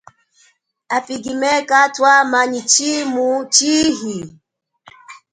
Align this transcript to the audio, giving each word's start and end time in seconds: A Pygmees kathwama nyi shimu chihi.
A 0.95 0.97
Pygmees 1.05 1.65
kathwama 1.69 2.39
nyi 2.51 2.61
shimu 2.73 3.27
chihi. 3.55 4.17